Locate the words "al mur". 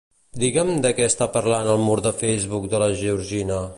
1.75-1.99